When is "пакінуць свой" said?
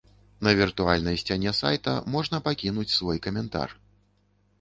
2.47-3.21